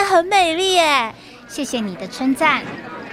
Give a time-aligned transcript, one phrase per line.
[0.00, 1.14] 的很美丽耶！
[1.46, 2.62] 谢谢你的称赞。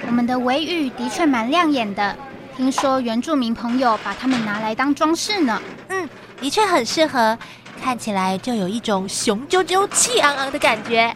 [0.06, 2.16] 我们的尾羽的确蛮亮眼的，
[2.56, 5.62] 听说原住民朋友把它们拿来当装饰呢。
[5.90, 6.08] 嗯，
[6.40, 7.38] 的确很适合，
[7.84, 11.14] 看起来就有一种雄赳赳、气昂昂的感觉。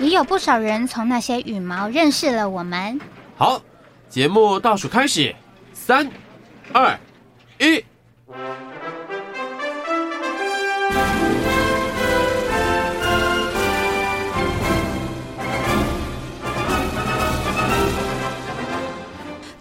[0.00, 3.00] 也有不少人从那些羽毛认识了我们。
[3.36, 3.62] 好，
[4.10, 5.34] 节目倒数开始，
[5.72, 6.10] 三、
[6.74, 6.98] 二、
[7.58, 7.82] 一。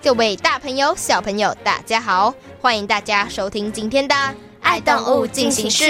[0.05, 2.31] 各位大朋友、小朋友，大家好！
[2.61, 4.13] 欢迎大家收听今天的
[4.61, 5.83] 《爱动物进行式》。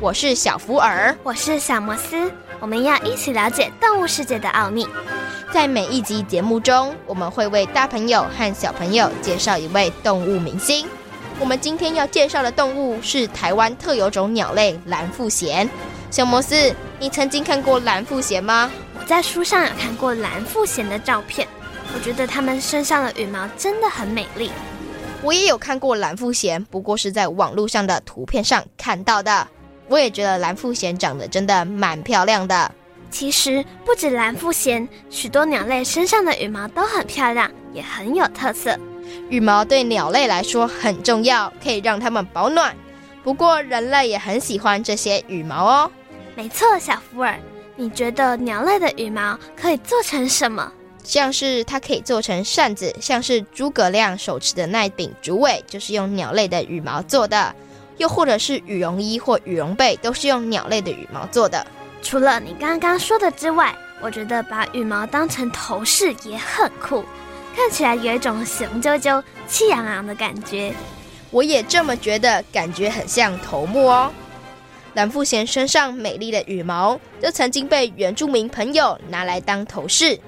[0.00, 4.86] 我是小福尔，我是小摩斯，我们要一起了解动物世界的奥秘。
[5.50, 10.86] 在每一集节目中，我们会为大朋友和小朋友介绍一位动物明星。
[11.40, 15.66] 我们今天要介绍的动物是台湾特有种鸟类蓝腹鹇。
[16.10, 18.70] 小摩斯，你曾经看过蓝腹鹇吗？
[19.00, 21.48] 我在书上有看过蓝腹鹇的照片。
[21.92, 24.50] 我觉得它们身上的羽毛真的很美丽。
[25.22, 29.48] 我也有看过蓝腹鹇，不过是在网络上的图片上看到的。
[29.88, 32.70] 我也觉得蓝腹鹇长得真的蛮漂亮的。
[33.10, 38.78] 其实不止蓝腹鹇，许多鸟类身上的羽毛都很漂亮，也很有特色。
[39.28, 42.74] 羽毛对鸟类来说很重要，可以让它们保暖。
[43.22, 45.90] 不过人类也很喜欢这些羽毛哦。
[46.34, 47.38] 没错，小福尔，
[47.76, 50.72] 你觉得鸟类的羽毛可以做成什么？
[51.04, 57.54] 像是它可以做成扇子，像是诸葛亮手持的那柄竹尾，就是用鸟类的羽毛做的；
[57.98, 61.64] 又或者是羽绒衣或羽绒被，都是用鸟类的羽毛做的。
[62.02, 67.04] 除了你刚刚说的之外，我觉得把羽毛当成头饰也很酷，
[67.54, 70.74] 看起来有一种雄赳赳、气昂昂的感觉。
[71.30, 74.10] 我也这么觉得，感觉很像头目哦。
[74.94, 80.18] 蓝富贤身上美丽的羽毛，就曾经被原住民朋友拿来当头饰。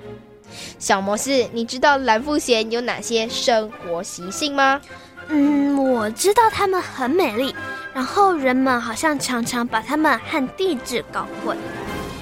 [0.78, 4.81] 小摩斯，你知道蓝腹鹇有哪些生活习性吗？
[5.28, 7.55] 嗯，我知道它们很美丽，
[7.93, 11.56] 然后人们好像常常把它们和地质搞混。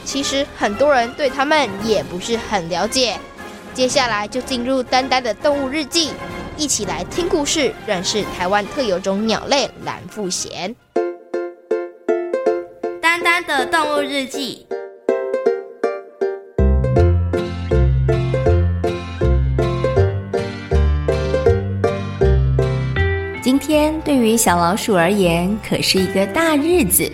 [0.05, 3.19] 其实很多人对它们也不是很了解。
[3.75, 6.13] 接下来就进入丹丹的动物日记，
[6.57, 10.75] 一起来听故事，认识台湾特有种鸟类蓝腹鹇。
[13.03, 14.67] 丹丹的动物日记。
[24.25, 27.13] 对于小老鼠而言可是一个大日子，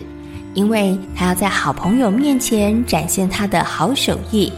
[0.55, 4.53] 因为它要在好朋友面前展现它的好手艺。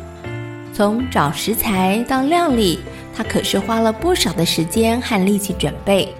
[0.74, 2.78] 从找食材到料理，
[3.16, 6.14] 它可是花了不少的时间和力气准备。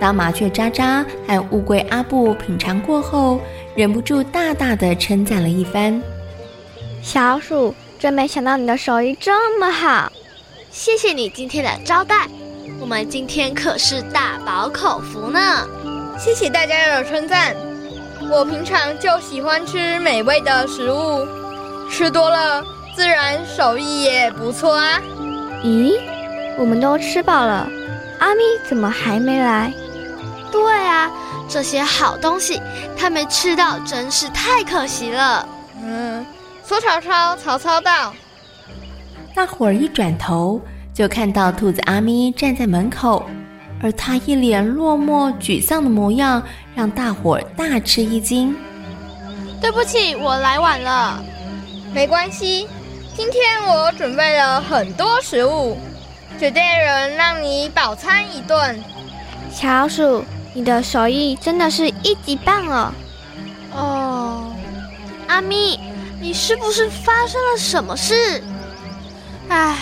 [0.00, 3.40] 当麻雀喳喳和乌龟阿布品尝过后，
[3.76, 6.02] 忍不住大大的称赞了一番。
[7.00, 10.10] 小鼠，真没想到你的手艺这么好，
[10.72, 12.26] 谢谢你今天的招待。
[12.84, 15.66] 我们今天可是大饱口福呢，
[16.18, 17.56] 谢谢大家的称赞。
[18.30, 21.26] 我平常就喜欢吃美味的食物，
[21.90, 22.62] 吃多了
[22.94, 25.00] 自然手艺也不错啊。
[25.62, 25.98] 咦，
[26.58, 27.66] 我们都吃饱了，
[28.18, 29.72] 阿咪怎么还没来？
[30.52, 31.10] 对啊，
[31.48, 32.60] 这些好东西
[32.98, 35.48] 他没吃到，真是太可惜了。
[35.82, 36.26] 嗯，
[36.66, 38.12] 说曹操，曹操到。
[39.34, 40.60] 大伙儿一转头。
[40.94, 43.28] 就看到兔子阿咪站在门口，
[43.82, 46.40] 而他一脸落寞沮丧的模样，
[46.72, 48.56] 让大伙大吃一惊。
[49.60, 51.20] 对不起，我来晚了。
[51.92, 52.68] 没关系，
[53.16, 55.76] 今天我准备了很多食物，
[56.38, 58.80] 绝对能让你饱餐一顿。
[59.50, 62.92] 小老鼠，你的手艺真的是一级棒哦！
[63.72, 64.52] 哦，
[65.26, 65.80] 阿咪，
[66.20, 68.40] 你是不是发生了什么事？
[69.48, 69.76] 唉。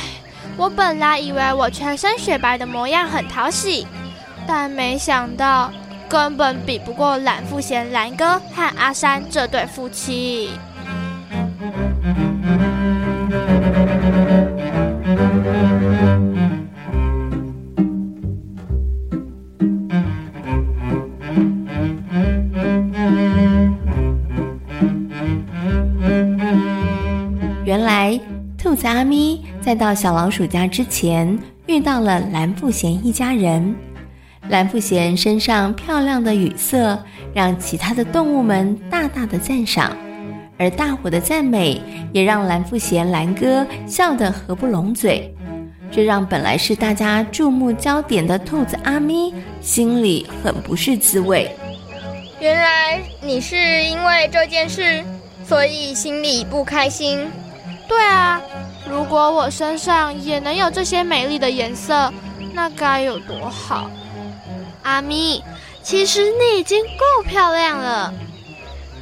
[0.62, 3.84] 我本来以为我全身雪白的模样很讨喜，
[4.46, 5.72] 但没想到
[6.08, 10.50] 根本比不过懒富贤蓝哥和阿山这对夫妻。
[27.64, 28.20] 原来
[28.56, 33.74] 兔子阿咪在到小老鼠家之前，遇到了蓝富贤一家人。
[34.48, 37.00] 蓝富贤身上漂亮的羽色，
[37.32, 39.96] 让其他的动物们大大的赞赏，
[40.58, 41.80] 而大伙的赞美
[42.12, 45.32] 也让蓝富贤蓝哥笑得合不拢嘴。
[45.92, 51.48] 这让本来是大家注目焦点的兔子阿咪心里很不是滋味。
[52.40, 55.04] 原来你是因为这件事，
[55.46, 57.28] 所以心里不开心。
[57.86, 58.40] 对啊，
[58.92, 62.12] 如果我身上也能有这些美丽的颜色，
[62.52, 63.90] 那该有多好！
[64.82, 65.42] 阿咪，
[65.82, 68.12] 其实你已经够漂亮了。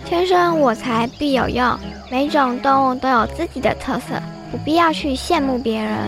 [0.05, 1.77] 天生我材必有用，
[2.09, 4.23] 每种动物都有自己的特色，
[4.53, 5.99] 不必要去羡慕别人。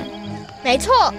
[0.62, 1.12] 没错。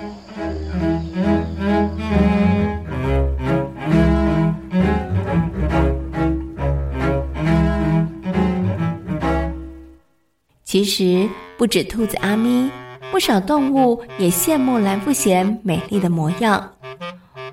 [10.64, 11.30] 其实
[11.64, 12.70] 不止兔子阿咪，
[13.10, 16.74] 不少动物也羡慕蓝腹鷴美丽的模样。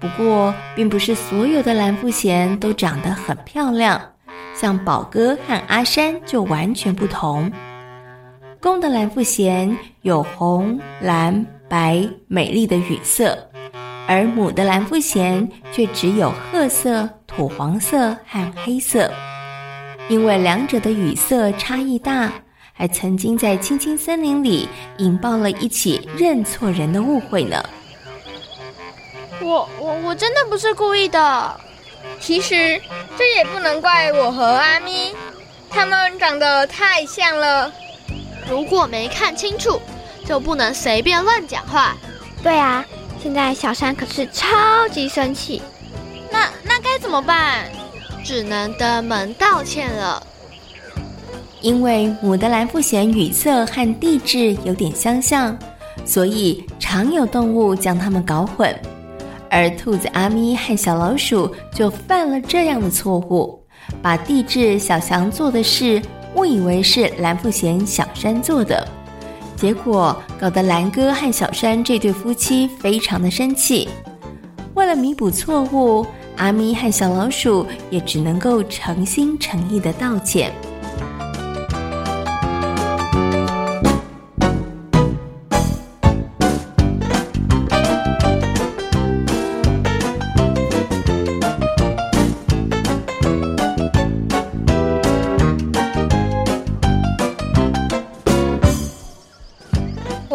[0.00, 4.00] 不过，并不是所有的蓝腹鷴都长得很漂亮，
[4.52, 7.52] 像宝哥和阿山就完全不同。
[8.58, 13.38] 公的蓝腹鷴有红、蓝、白美丽的羽色，
[14.08, 19.08] 而母的蓝腹鷴却只有褐色、土黄色和黑色。
[20.08, 22.32] 因为两者的羽色差异大，
[22.80, 24.66] 还曾经在青青森林里
[24.96, 27.62] 引爆了一起认错人的误会呢。
[29.38, 31.60] 我我我真的不是故意的，
[32.18, 32.80] 其实
[33.18, 35.14] 这也不能怪我和阿咪，
[35.68, 37.70] 他们长得太像了。
[38.48, 39.78] 如果没看清楚，
[40.24, 41.94] 就不能随便乱讲话。
[42.42, 42.82] 对啊，
[43.22, 45.60] 现在小山可是超级生气，
[46.30, 47.70] 那那该怎么办？
[48.24, 50.26] 只能登门道歉了。
[51.62, 55.56] 因为母的蓝腹鷴羽色和地质有点相像，
[56.04, 58.74] 所以常有动物将它们搞混。
[59.50, 63.58] 而兔子阿咪和小老鼠就犯了这样的错误，
[64.00, 66.00] 把地质小强做的事
[66.36, 68.86] 误以为是蓝腹鷴小山做的，
[69.56, 73.88] 结果搞得蓝哥和小山这对夫妻非常的生气。
[74.74, 80.52] 为了弥补错误，阿咪和小老鼠也只能够诚心诚意的道歉。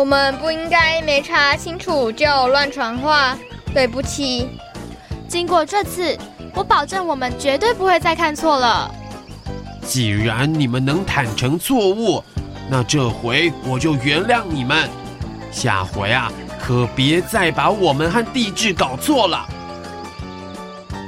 [0.06, 3.36] 我们不应该没查清楚就乱传话，
[3.74, 4.48] 对不起。
[5.28, 6.16] 经过这次，
[6.54, 8.94] 我保证我们绝对不会再看错了。
[9.82, 12.24] 既然你们能坦诚错误，
[12.70, 14.88] 那这回我就原谅你们。
[15.52, 16.32] 下回啊，
[16.62, 19.44] 可别再把我们和地质搞错了。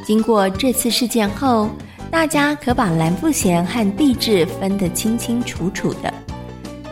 [0.08, 1.70] 经过这次事件后，
[2.10, 6.12] 大家可把蓝富贤和地质分得清清楚楚的。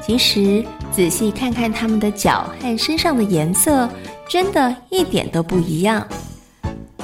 [0.05, 0.63] 其实。
[0.95, 3.89] 仔细看看它们的脚和身上的颜色，
[4.29, 6.07] 真的一点都不一样。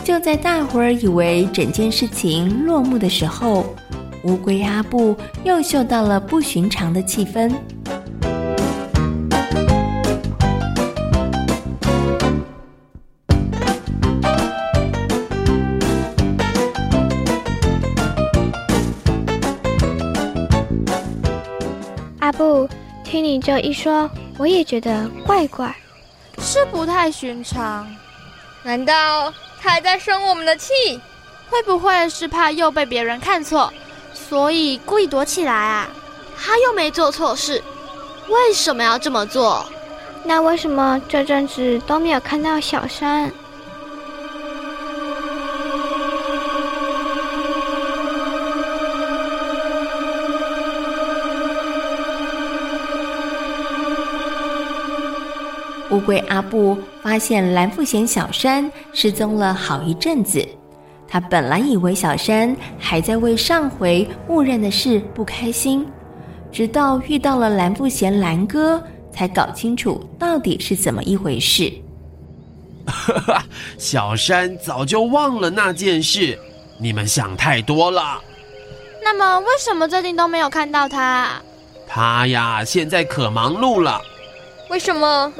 [0.01, 3.65] 就在大伙儿以为整件事情落幕的时候，
[4.23, 7.51] 乌龟阿布又嗅到了不寻常的气氛。
[23.21, 24.09] 听你这一说，
[24.39, 25.75] 我也觉得怪怪，
[26.39, 27.87] 是不太寻常。
[28.63, 30.73] 难道他还在生我们的气？
[31.47, 33.71] 会不会是怕又被别人看错，
[34.11, 35.87] 所以故意躲起来啊？
[36.35, 37.63] 他又没做错事，
[38.27, 39.63] 为什么要这么做？
[40.23, 43.31] 那为什么这阵子都没有看到小山？
[55.91, 60.45] 乌龟阿布发现蓝富贤小山失踪了好一阵子，
[61.05, 65.85] 他本来以为小山还在为上回误认的事不开心，
[66.49, 68.81] 直到遇到了蓝富贤蓝哥，
[69.11, 71.71] 才搞清楚到底是怎么一回事。
[72.87, 73.45] 哈哈，
[73.77, 76.39] 小山早就忘了那件事，
[76.79, 78.21] 你们想太多了。
[79.03, 81.41] 那么为什么最近都没有看到他？
[81.85, 83.99] 他呀，现在可忙碌了。
[84.69, 85.33] 为什么？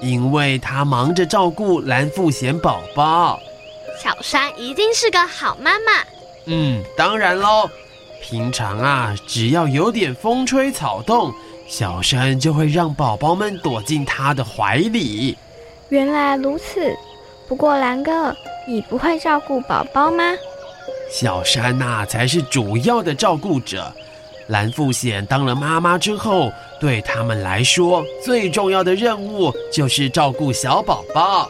[0.00, 3.40] 因为他忙着照顾蓝富贤宝宝，
[4.02, 6.04] 小山一定是个好妈妈。
[6.46, 7.68] 嗯，当然喽。
[8.22, 11.32] 平常啊，只要有点风吹草动，
[11.68, 15.36] 小山就会让宝宝们躲进他的怀里。
[15.90, 16.96] 原来如此，
[17.46, 18.34] 不过蓝哥，
[18.66, 20.24] 你不会照顾宝宝吗？
[21.10, 23.92] 小山呐、啊，才是主要的照顾者。
[24.46, 31.48] 蓝富显当了妈妈之后，对他们来说，最重要的任务就是照顾小宝宝。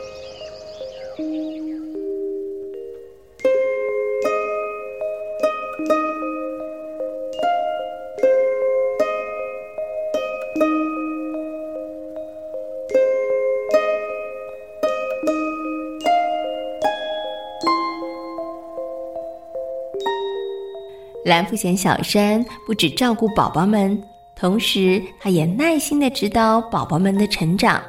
[21.24, 23.98] 蓝富贤小山不只照顾宝宝们，
[24.36, 27.82] 同时他也耐心的指导宝宝们的成长，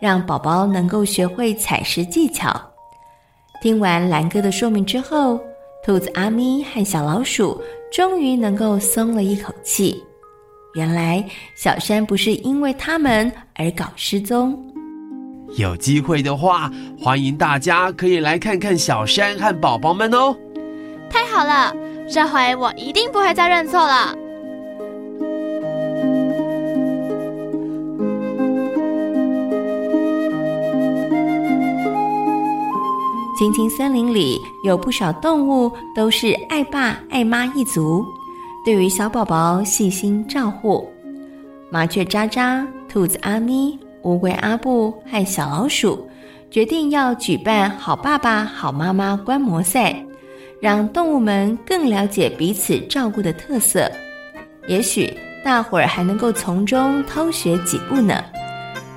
[0.00, 2.54] 让宝宝能够学会采食技巧。
[3.60, 5.40] 听完蓝哥的说明之后，
[5.84, 10.00] 兔子阿咪和小老鼠终于能够松了一口气。
[10.74, 11.24] 原来
[11.56, 14.56] 小山不是因为他们而搞失踪。
[15.56, 20.36] 有机会的话，欢迎大家可以来看看小山和宝宝们哦。
[21.10, 21.74] 太好了！
[22.08, 24.14] 这回我一定不会再认错了。
[33.38, 38.02] 青青森林里有不少动物都是爱爸爱妈一族，
[38.64, 40.88] 对于小宝宝细心照顾。
[41.68, 46.08] 麻雀渣渣、兔子阿咪、乌龟阿布和小老鼠
[46.50, 50.05] 决定要举办好爸爸、好妈妈观摩赛。
[50.60, 53.90] 让动物们更了解彼此照顾的特色，
[54.66, 55.12] 也许
[55.44, 58.24] 大伙儿还能够从中偷学几步呢。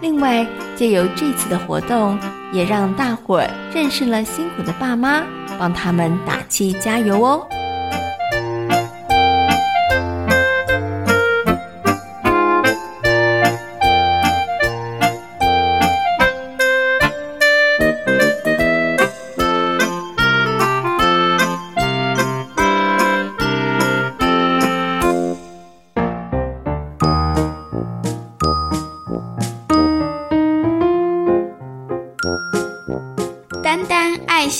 [0.01, 2.18] 另外，借由这次的活动，
[2.54, 5.24] 也让大伙儿认识了辛苦的爸妈，
[5.60, 7.46] 帮他们打气加油哦。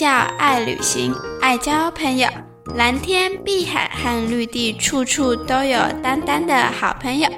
[0.10, 2.28] 笑爱旅行，爱交朋友，
[2.74, 7.30] 蓝天碧海和绿地，处处都有丹丹的好朋友。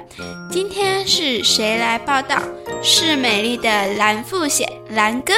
[0.50, 2.40] 今天是谁来报道？
[2.82, 5.34] 是美丽的蓝富贤，蓝哥。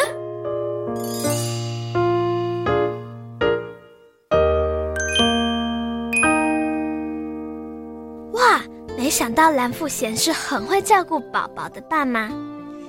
[8.34, 8.62] 哇，
[8.96, 12.30] 没想到蓝富贤是很会照顾宝宝的爸妈。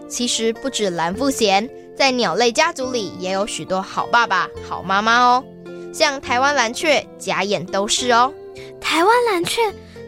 [0.08, 1.68] 其实不止蓝富贤。
[1.96, 5.44] 在鸟类家族里，也有许多好爸爸、好妈妈哦。
[5.94, 8.34] 像台湾蓝雀、假眼都是哦。
[8.82, 9.62] 台湾蓝雀，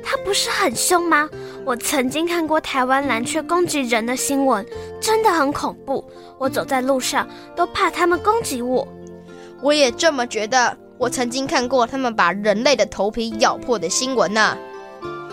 [0.03, 1.29] 它不是很凶吗？
[1.65, 4.65] 我曾经看过台湾蓝雀攻击人的新闻，
[5.00, 6.03] 真的很恐怖。
[6.38, 8.88] 我走在路上都怕它们攻击我。
[9.62, 10.77] 我也这么觉得。
[11.00, 14.58] 我曾经看过他们把人类的头皮咬破的新闻呢。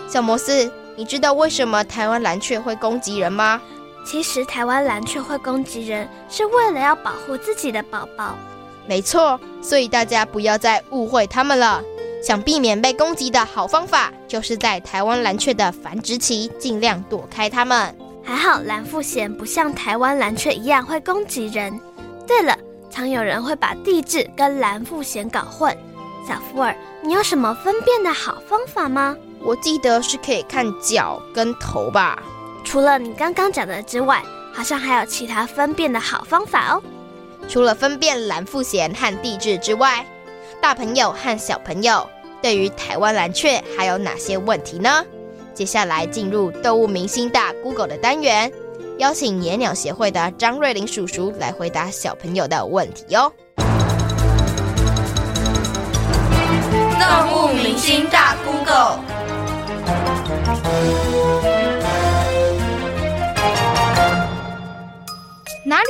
[0.07, 3.59] 小摩斯，你知道为什么台湾蓝雀会攻击人吗？
[4.05, 8.35] 其实台湾蓝雀会攻击人，是为了要保护自己的宝宝。
[8.87, 11.83] 没错，所以大家不要再误会它们了。
[12.23, 17.95] 想避免被攻击的好方法，就是在台湾蓝雀的繁殖期尽量躲开它们。
[18.23, 21.79] 还好蓝富贤不像台湾蓝雀一样会攻击人。
[22.27, 22.57] 对了，
[22.89, 25.75] 常有人会把地质跟蓝富贤搞混。
[26.27, 29.15] 小福尔，你有什么分辨的好方法吗？
[29.43, 32.21] 我记得是可以看脚跟头吧。
[32.65, 36.83] 除了你刚刚讲的之外，好像还有其他分辨的好方法哦。
[37.47, 40.05] 除了分辨蓝富贤和地质之外，
[40.59, 42.05] 大朋友和小朋友
[42.41, 45.05] 对于台湾蓝雀还有哪些问题呢？
[45.53, 48.51] 接下来进入动物明星大 Google 的单元，
[48.97, 53.31] 邀请野鸟协会的张瑞林叔叔来回答小朋友的问题哦。
[56.99, 58.24] 动物明星大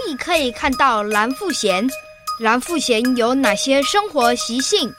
[0.08, 1.88] 里可以看到蓝富贤？
[2.40, 4.94] 蓝富贤有哪些生活习性？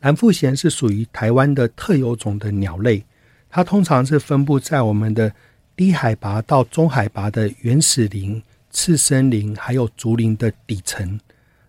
[0.00, 3.04] 蓝富贤是属于台湾的特有种的鸟类，
[3.50, 5.30] 它通常是分布在我们的
[5.76, 11.20] 低海拔到中海拔的原始林、次生林还有竹林的底层。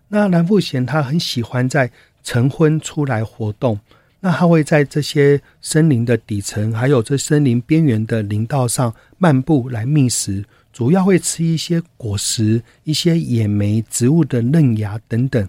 [0.08, 1.90] 那蓝富贤它很喜欢在
[2.22, 3.78] 晨昏出来活动，
[4.20, 10.44] 那它会在这些森林的底层，还有这森林边缘的林道上漫步来觅食。
[10.76, 15.48] 主要会吃一些果实、一些野莓、植物的嫩芽等等，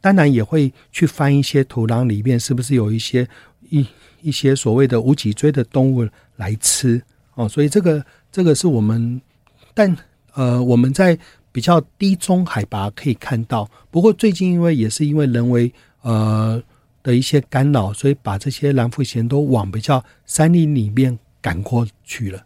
[0.00, 3.24] 当然也会去翻一些土壤里面，是不是有一些
[3.70, 3.86] 一
[4.20, 6.04] 一些所谓的无脊椎的动物
[6.34, 7.00] 来吃
[7.36, 9.22] 哦，所以这个这个是我们，
[9.74, 9.96] 但
[10.32, 11.16] 呃我们在
[11.52, 16.60] 比较低中海拔可以看到，不过最近因为也是因为人为呃
[17.00, 22.44] 的一些干扰，所以把这些蓝腹鷴都往比较山林里面赶过去了。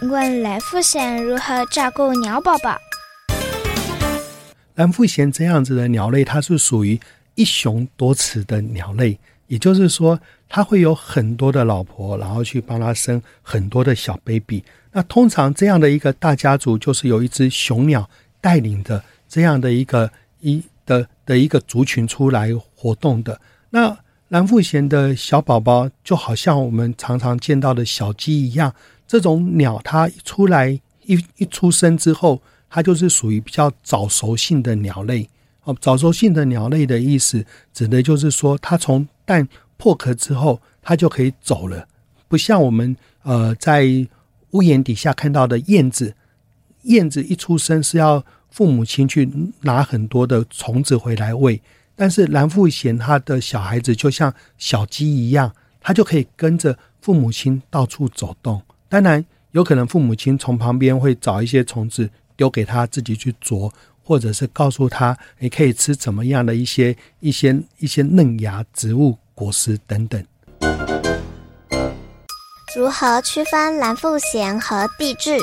[0.00, 2.78] 请问蓝腹鷴如何照顾鸟宝宝？
[4.76, 7.00] 蓝腹鷴这样子的鸟类，它是属于
[7.34, 14.62] 一雄多雌的鸟类，也就是说，它会有很多的老婆，然后去帮它生很多的小 baby。
[14.92, 18.08] 那通常这样的一个大家族，就是由一只雄鸟
[18.40, 23.40] 带领的这样的一个一的的一个族群出来活动的。
[23.70, 28.72] 那蓝腹鷴的小宝宝，就好像我们常常见到的小鸡一样，
[29.08, 30.70] 这种鸟它出来
[31.06, 32.40] 一一出生之后。
[32.70, 35.26] 它就是属于比较早熟性的鸟类
[35.64, 35.74] 哦。
[35.80, 39.48] 早熟性的鸟类的意思，指的就是说，它从蛋
[39.78, 41.88] 破壳之后，它就可以走了。
[42.28, 43.86] 不像我们呃在
[44.50, 46.14] 屋檐底下看到的燕子，
[46.82, 49.26] 燕子一出生是要父母亲去
[49.62, 51.62] 拿很多的虫子回来喂，
[51.96, 55.50] 但是蓝腹鷴它的小孩子就像小鸡一样，
[55.80, 58.60] 它就可以跟着父母亲到处走动。
[58.88, 62.08] 当然，有可能父母亲从旁边会找一些虫子。
[62.38, 63.68] 丢给他自己去啄，
[64.00, 70.24] 或者是告诉他你可以吃怎么样的一些一些一些嫩芽植物果实等等。
[72.76, 75.36] 如何区分蓝腹鷴和地雉？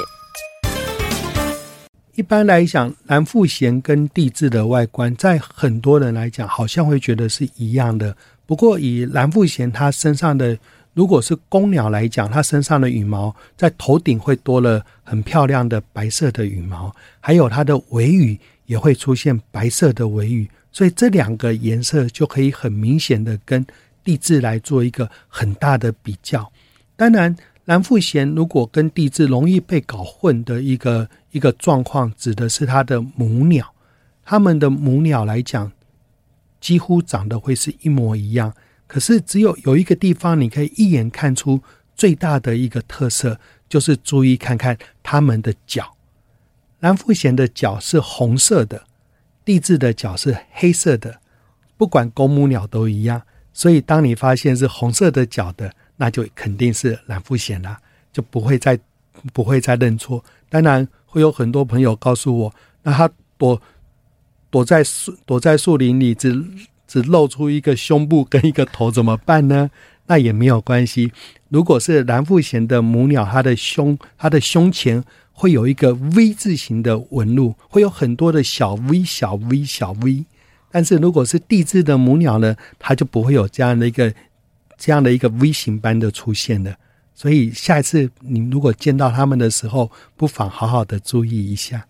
[2.13, 8.15] 一般来讲，蓝腹鷴跟地雉的外观，在很多人来讲，好像会觉得是一样的。
[8.45, 10.57] 不过，以蓝腹鷴它身上的
[10.95, 23.63] 如果是公鸟来讲，它身上的羽毛在头顶会多了很漂亮的白色的羽毛，还有它的尾羽也会出现白色的尾羽，所以这两个颜色就可以很明显的跟
[24.05, 26.49] 地质来做一个很大的比较。
[26.95, 33.73] 当然，蓝腹鷴如果跟地质容易被搞混的一个一个状况，指的是它的母鸟，
[34.23, 35.69] 它们的母鸟来讲，
[36.61, 38.53] 几乎长得会是一模一样。
[38.87, 41.61] 可是，只有有一个地方，你可以一眼看出
[41.95, 45.95] 最大的一个特色，就是注意看看它们的脚。
[46.81, 48.85] 蓝腹鷴的脚是红色的，
[49.43, 51.19] 地质的脚是黑色的。
[51.77, 53.21] 不管公母鸟都一样。
[53.53, 57.77] 所以，当你发现是红色的脚的，那就肯定是蓝腹鷴了，
[58.13, 58.77] 就不会再
[59.33, 60.23] 不会再认错。
[60.49, 63.59] 当然，会有很多朋友告诉我，那它躲
[64.49, 66.31] 躲在树躲在树林里只。
[66.87, 69.69] 只露出一个胸部跟一个头怎么办呢？
[70.07, 71.11] 那也没有关系。
[71.49, 80.25] 如果是蓝腹鷴的母鸟，它的胸、它的胸前会有一个 V 字形的纹路，会有很多的小 V、小 V、小 V。
[80.69, 84.13] 但是如果是地质的母鸟呢，它就不会有这样的一个
[84.77, 86.77] 这样的一个 V 型般的出现的。
[87.15, 91.87] 所以下一次你如果见到它们的时候，不妨好好的注意一下。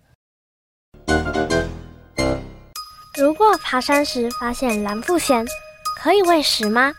[3.38, 5.46] 如果爬山时发现蓝腹鷴，
[6.00, 6.90] 可以喂食吗？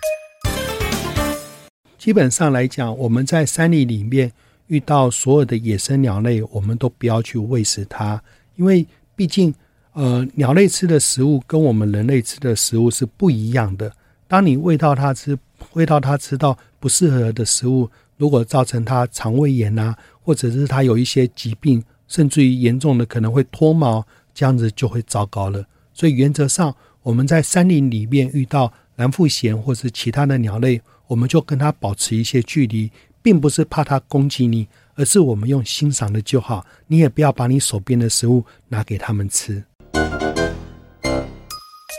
[1.97, 4.31] 基本上来讲，我们在山里里面
[4.67, 8.21] 遇到所有的野生鸟类，我们都不要去喂食它，
[8.55, 9.51] 因为毕竟，
[9.93, 13.91] 呃，鸟类吃的食物跟我们人类吃的食物是不一样的。
[14.27, 15.35] 当你喂到它吃，
[15.73, 25.65] 喂到它吃到不适合的食物，如果造成它肠胃炎啊，或者是它有一些疾病，甚至于严重的可能会脱毛，这样子就会糟糕了。
[25.97, 32.91] 所以原则上，我们在山林里面遇到蓝腹鷴或是其他的鸟类，我们就跟它保持一些距离，
[33.23, 36.63] 并不是怕它攻击你，而是我们用欣赏的就好。
[36.85, 39.63] 你也不要把你手边的食物拿给他们吃。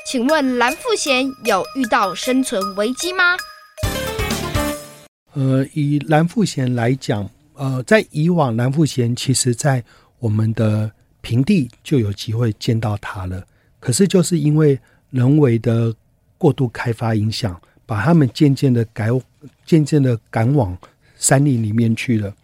[0.07, 3.37] 请问蓝腹鷴有遇到生存危机吗？
[5.33, 9.83] 呃，以蓝腹鷴来讲，呃，在以往蓝腹鷴其实在
[10.21, 10.89] 我们的
[11.21, 13.45] 平地就有机会见到它了。
[13.81, 14.79] 可是，就是因为
[15.11, 15.95] 人为的
[16.37, 19.09] 过度开发影响，把他们渐渐的改，
[19.65, 20.77] 渐渐的赶往
[21.17, 22.35] 山林里面去了。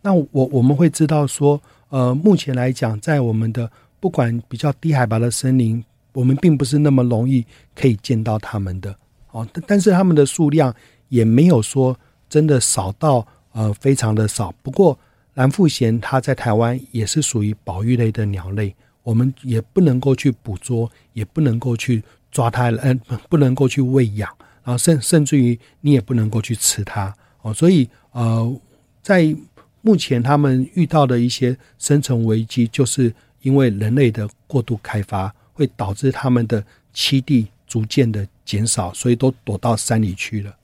[0.00, 8.94] 那我我们会知道说，呃，目前来讲，在我们的不管比较低海拔的森林，我们并不是那么容易可以见到他们的
[9.30, 9.46] 哦。
[9.52, 10.74] 但但是他们的数量
[11.08, 14.54] 也没有说真的少到呃非常的少。
[14.62, 14.98] 不过
[15.34, 18.74] 蓝腹鷴它在台湾也是属于保育类的鸟类。
[19.04, 24.28] 我们也不能够去捕捉，也不能够去抓它，嗯，不能够去喂养，
[24.64, 27.54] 然后甚甚至于你也不能够去吃它哦。
[27.54, 28.60] 所以呃，
[29.02, 29.36] 在
[29.82, 36.64] 目前他们遇到的一些生存危机，就是因为人类的过度开发，会导致他们的
[36.94, 40.56] 栖地逐渐的减少，所以都躲到山里去了。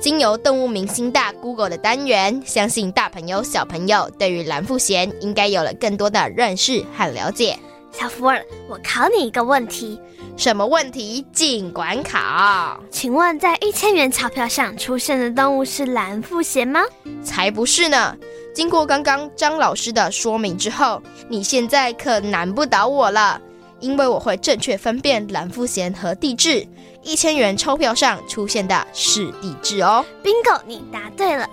[0.00, 7.58] 经由动物明星大 Google 的单元，相信大朋友小朋友对于蓝富贤应该有了更多的认识和了解。
[7.92, 10.00] 小福尔，我考你一个问题。
[10.38, 11.26] 什么问题？
[11.34, 12.80] 尽管考。
[12.90, 16.80] 请问，在一千元钞票上出现的动物是蓝腹鷴吗？
[17.22, 18.16] 才不是呢！
[18.54, 23.38] 经过刚刚张老师的说明之后，你现在可难不倒我了，
[23.80, 26.66] 因为我会正确分辨蓝腹鷴和帝雉。
[27.02, 30.04] 一千元钞票上出现的是帝雉哦。
[30.22, 31.48] Bingo，你答对了。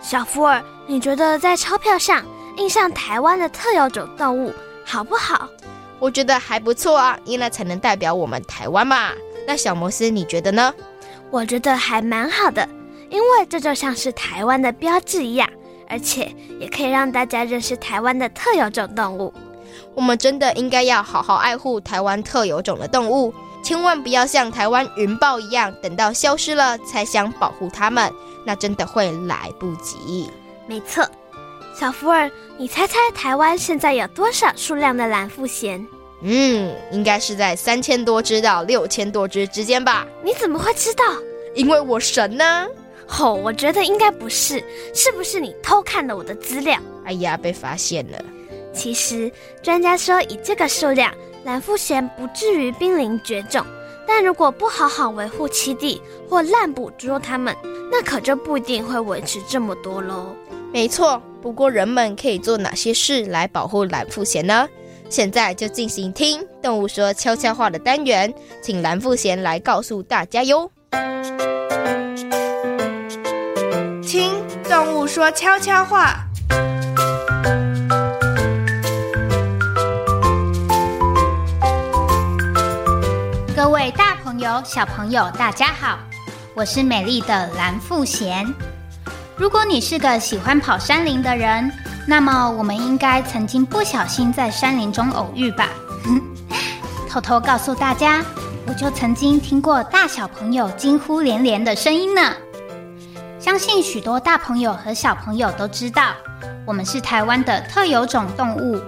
[0.00, 2.24] 小福尔，你觉得在钞票上
[2.56, 4.52] 印上台湾的特有种动物
[4.84, 5.48] 好不好？
[5.98, 9.10] 我觉得还不错啊，因为那才能代表我们台湾嘛。
[9.46, 10.72] 那小摩斯你觉得呢？
[11.30, 12.68] 我觉得还蛮好的，
[13.08, 15.48] 因为这就像是台湾的标志一样，
[15.88, 19.32] 而且也可以让大家认识台湾的特有种动物。
[19.94, 28.12] 我们真的应该要好好爱护台湾特有种的动物，千万不要像台湾云豹一样，等到消失了才想保护它们，
[28.44, 30.28] 那真的会来不及。
[30.66, 31.06] 没错。
[31.78, 35.86] 小福尔，你猜猜台湾现在有多少数量的蓝腹鹇？
[36.20, 40.06] 嗯，应该是在三千多只到六千多只之间吧？
[40.22, 41.04] 你怎么会知道？
[41.54, 42.66] 因为我神呢、啊。
[43.06, 44.62] 吼、哦，我觉得应该不是，
[44.94, 46.78] 是不是你偷看了我的资料？
[47.04, 48.22] 哎呀，被发现了。
[48.72, 49.30] 其实
[49.62, 51.12] 专家说，以这个数量，
[51.44, 53.64] 蓝腹鹇不至于濒临绝种，
[54.06, 57.54] 但如果不好好维护栖地或滥捕捉它们，
[57.90, 60.34] 那可就不一定会维持这么多喽。
[60.72, 64.68] 没错，不过人们可以做哪些事来保护蓝腹鹇呢？
[65.10, 70.70] 现在就进行听动物说悄悄话的单元，请蓝腹鷴来告诉大家哟。
[74.00, 74.32] 听
[74.68, 76.24] 动物说悄悄话。
[83.62, 85.96] 各位大朋友、小朋友，大家好，
[86.52, 88.52] 我是美丽的蓝富贤。
[89.36, 91.70] 如果你是个喜欢跑山林的人，
[92.04, 95.68] 那么我们应该曾经不小心在山林中偶遇吧？
[97.08, 98.24] 偷偷告诉大家，
[98.66, 102.32] 我就曾经听过大小朋友惊呼连连的声音呢。
[103.38, 106.08] 相信许多大朋友和小朋友都知道，
[106.66, 108.82] 我们是台湾的特有种动物，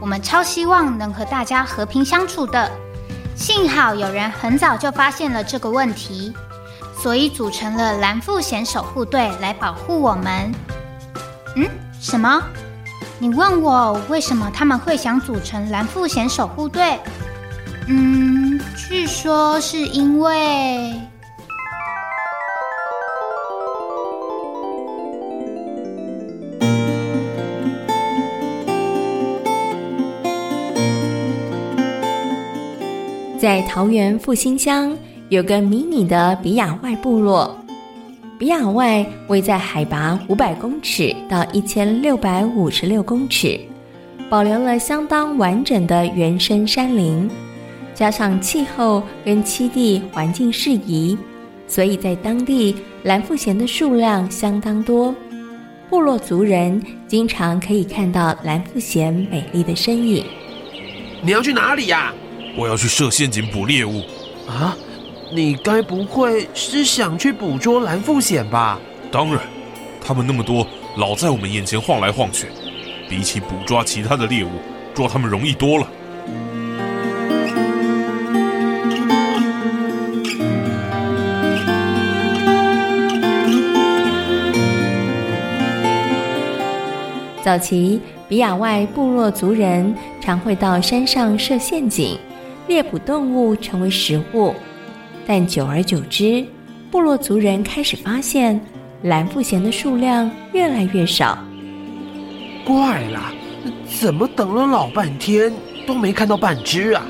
[0.00, 2.68] 我们超希望能和大家和平相处的。
[3.36, 6.34] 幸好有人很早就发现了这个问题。
[6.98, 10.50] 所以组成了蓝富贤守护队来保护我们。
[11.54, 11.68] 嗯？
[12.00, 12.42] 什么？
[13.18, 16.98] 你问我为什么他们会想组成蓝富贤守护队？
[17.86, 20.98] 嗯，据说是因为
[33.46, 34.92] 在桃园复兴乡。
[35.28, 37.56] 有个迷你的比亚外部落，
[38.40, 43.56] 比亚外位在海拔五百公尺到一千六百五十六公尺，
[44.28, 47.30] 保留了相当完整的原生山林，
[47.94, 51.16] 加上气候跟栖地环境适宜，
[51.68, 55.14] 所以在当地蓝腹鷴的数量相当多。
[55.88, 60.24] 部落族人经常可以看到蓝腹鷴美丽的身影。
[61.22, 62.12] 你要去哪里呀？
[62.56, 64.02] 我要去设陷阱捕猎物。
[64.48, 64.76] 啊？
[65.32, 68.78] 你该不会是想去捕捉蓝腹鹇吧？
[69.10, 69.42] 当然，
[70.00, 70.64] 他们那么多，
[70.96, 72.46] 老在我们眼前晃来晃去，
[73.08, 74.50] 比起捕抓其他的猎物，
[74.94, 75.88] 抓他们容易多了。
[87.42, 92.16] 早期，比亚外部落族人常会到山上设陷阱，
[92.68, 94.54] 猎捕动物成为食物。
[95.26, 96.46] 但久而久之，
[96.90, 98.60] 部落族人开始发现
[99.02, 101.38] 蓝腹鹇的数量越来越少。
[102.64, 103.32] 怪了，
[104.00, 105.52] 怎么等了老半天
[105.86, 107.06] 都没看到半只啊？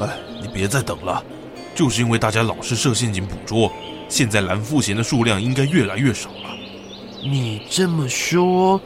[0.00, 0.08] 哎，
[0.42, 1.22] 你别再等了，
[1.74, 3.72] 就是因为大家老是设陷阱捕捉，
[4.08, 6.54] 现在蓝腹鹇的数量应该越来越少了。
[7.22, 8.80] 你这么说，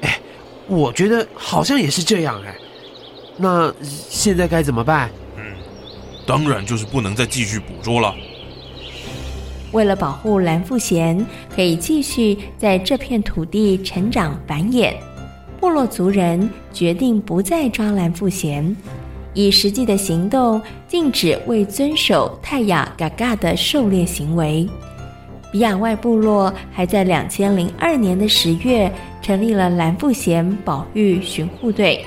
[0.00, 0.18] 哎，
[0.66, 2.54] 我觉得好像也是这样哎。
[3.36, 5.10] 那现在该怎么办？
[6.28, 8.14] 当然就是不能再继续捕捉了。
[9.72, 14.92] 为了保护蓝腹鷴可以继续在这片土地成长繁衍，
[15.58, 18.74] 部落族人决定不再抓蓝腹鷴，
[19.32, 24.68] 以实际的行动禁止未遵守泰雅嘎嘎的狩猎行为。
[25.50, 32.04] 比亚外部落还在两千零二年的十月成立了蓝腹鷴保育巡护队。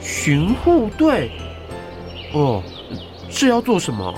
[0.00, 1.28] 巡护队。
[2.32, 2.62] 哦，
[3.30, 4.14] 是要做什么？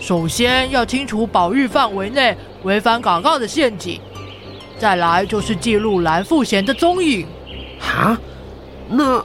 [0.00, 4.00] 首先要清除保育范围内违反广告的陷阱，
[4.78, 7.26] 再来就是记录蓝富贤的踪影。
[7.80, 8.16] 哈？
[8.88, 9.22] 那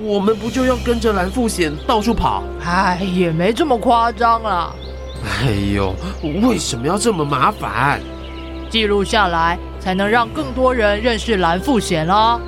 [0.00, 2.42] 我们不就要跟着蓝富贤到处跑？
[2.64, 4.72] 哎，也没这么夸张啦。
[5.22, 5.94] 哎呦，
[6.42, 8.00] 为什么要这么麻烦？
[8.70, 12.40] 记录下来，才能让更多人认识蓝富贤啊。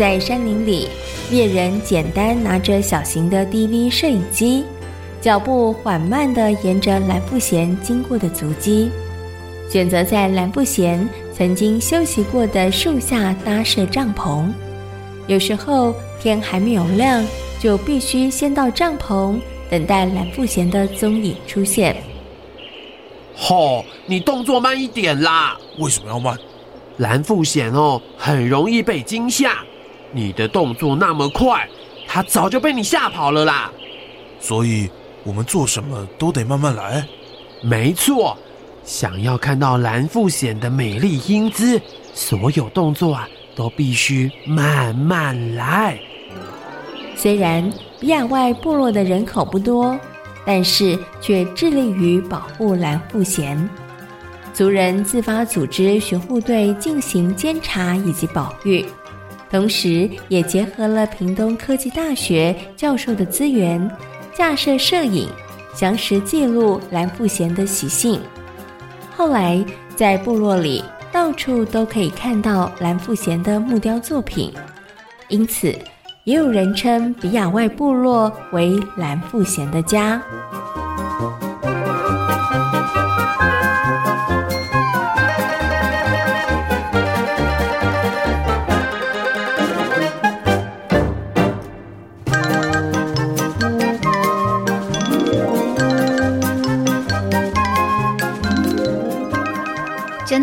[0.00, 0.88] 在山林里，
[1.30, 4.64] 猎人简单拿着小型的 DV 摄影机，
[5.20, 8.90] 脚步缓慢地沿着蓝富贤经过的足迹，
[9.68, 14.50] 选择在蓝富贤曾经休息过的树下搭设帐篷。
[15.26, 17.22] 有时候天还没有亮，
[17.60, 21.94] 就必须先到帐篷，等待蓝富贤的踪影出现。
[23.36, 25.58] 吼、哦，你动作慢一点啦！
[25.78, 26.38] 为什么要慢？
[26.96, 29.58] 蓝富贤哦，很容易被惊吓。
[30.12, 31.68] 你的动作那么快，
[32.06, 33.70] 他早就被你吓跑了啦。
[34.40, 34.90] 所以，
[35.22, 37.06] 我们做什么都得慢慢来。
[37.62, 38.36] 没错，
[38.84, 41.80] 想要看到蓝富贤的美丽英姿，
[42.14, 45.98] 所有动作啊都必须慢慢来。
[47.14, 47.70] 虽然
[48.00, 49.98] 比亚外部落的人口不多，
[50.46, 53.68] 但是却致力于保护蓝富贤。
[54.54, 58.84] 族人自发组织巡护队进行监察以及保育。
[59.50, 63.90] 同时，也结合了屏东科技大学教授的资源，
[64.32, 65.28] 架设摄影，
[65.74, 68.20] 详实记录蓝富贤的习性。
[69.16, 69.62] 后来，
[69.96, 74.52] 在部落里到处都可以看到蓝富贤的木雕作品，
[75.28, 75.76] 因此，
[76.22, 80.22] 也有人称比亚外部落为蓝富贤的家。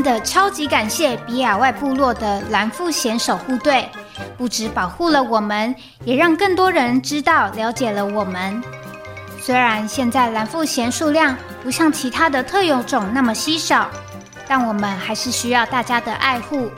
[0.07, 3.89] 的超级感谢比亚外部落的蓝富贤守护队，
[4.37, 8.63] 不止保护了我们，也让更多人知道、了解了我们。
[9.41, 13.89] 虽然现在蓝富贤数量不像其他的特有种那么稀少，
[14.47, 16.71] 但我们还是需要大家的爱护，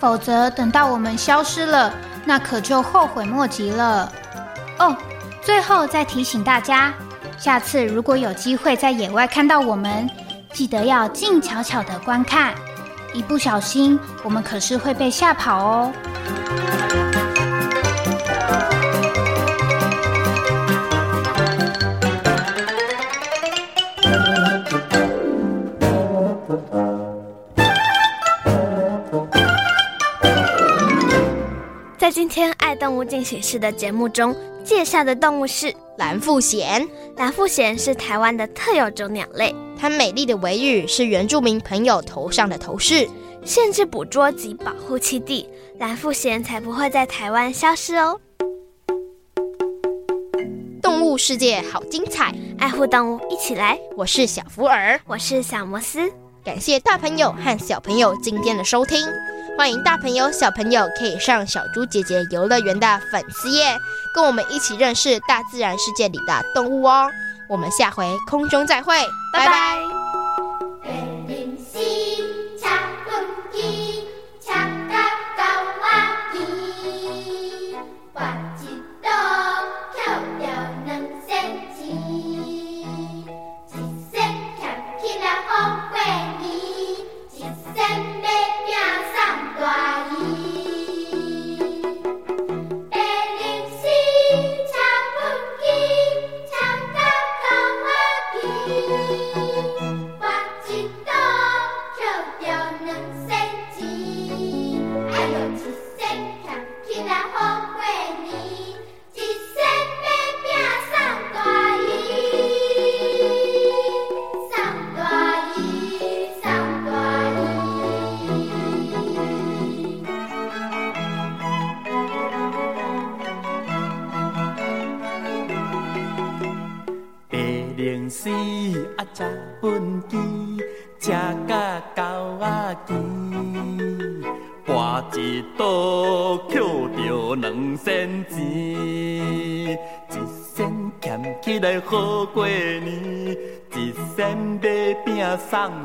[0.00, 4.12] 否则等到我们消失了，那可就后悔莫及了。
[4.80, 4.96] 哦，
[5.40, 6.92] 最后再提醒大家，
[7.38, 10.10] 下次如果有机会在野外看到我们，
[10.56, 12.54] 记得要静悄悄的观看，
[13.12, 15.92] 一不小心，我们可是会被吓跑哦。
[31.98, 36.86] 在今天《爱动物进行式》的节目中，介绍的动物是蓝富贤。
[37.16, 39.54] 蓝富贤是台湾的特有种鸟类。
[39.78, 43.08] 它美丽的尾羽是原住民朋友头上的头饰，
[43.44, 48.18] 限制捕捉及保护栖地，蓝富贤才不会在台湾消失哦。
[50.82, 53.78] 动物世界好精彩，爱护动物一起来！
[53.96, 56.10] 我是小福尔，我是小摩斯，
[56.44, 58.98] 感谢大朋友和小朋友今天的收听，
[59.56, 63.76] 欢迎大朋友小朋友可以上小猪姐姐游乐园的粉丝页，
[64.14, 67.08] 跟我们一起认识大自然世界里的动物哦。
[67.48, 68.94] 我们下回空中再会，
[69.32, 69.95] 拜拜。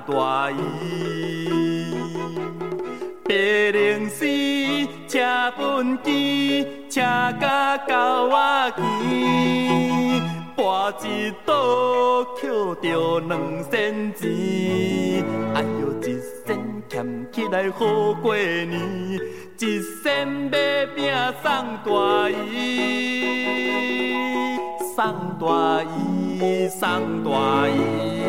[0.07, 0.55] 大姨。
[3.23, 4.25] 白龙丝
[5.07, 5.19] 车
[5.57, 6.99] 本机，车
[7.39, 8.83] 甲狗仔钱，
[10.57, 10.59] 跋
[11.05, 11.53] 一倒
[12.35, 13.31] 扣着两
[13.71, 14.19] 仙钱。
[15.53, 16.49] 哎呦，一仙
[16.89, 16.91] 俭
[17.31, 18.73] 起来好过年，
[19.59, 21.49] 一仙买饼送
[21.85, 22.59] 大姨，
[24.93, 24.97] 送
[25.39, 27.29] 大姨，送大
[27.69, 28.20] 姨。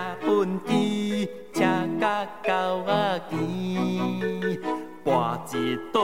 [0.00, 0.58] 车本，
[1.52, 1.60] 车
[2.00, 2.48] 到狗
[2.86, 3.34] 仔机，
[5.04, 6.00] 挂一袋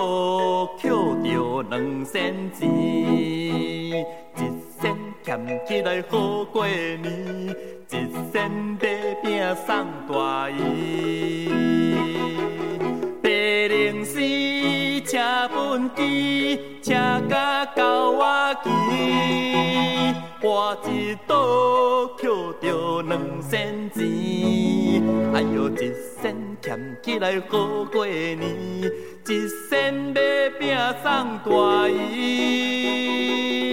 [0.78, 0.90] 捡
[1.24, 3.96] 着两仙钱，一
[4.78, 7.02] 仙俭起来好过年，
[7.88, 7.92] 一
[8.30, 8.85] 仙买
[9.22, 11.48] 饼送大姨。
[13.22, 14.04] 白龙，
[15.06, 16.92] 车本机，车
[17.30, 18.24] 到狗仔
[18.64, 18.70] 机。
[20.40, 24.05] 花一朵，捡着两仙钱。
[25.33, 30.20] 哎哟，一仙俭起来好过年，一仙买
[30.59, 33.72] 饼送大姨，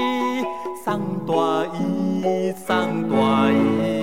[0.83, 0.85] 送
[1.25, 4.02] 大姨，送大姨。